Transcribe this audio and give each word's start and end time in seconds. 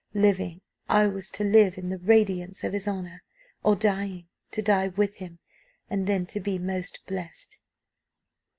Living, 0.15 0.61
I 0.89 1.05
was 1.05 1.29
to 1.29 1.43
live 1.43 1.77
in 1.77 1.89
the 1.89 1.99
radiance 1.99 2.63
of 2.63 2.73
his 2.73 2.87
honour; 2.87 3.21
or 3.61 3.75
dying, 3.75 4.29
to 4.49 4.63
die 4.63 4.87
with 4.87 5.17
him, 5.17 5.37
and 5.91 6.07
then 6.07 6.25
to 6.25 6.39
be 6.39 6.57
most 6.57 7.01
blessed. 7.05 7.59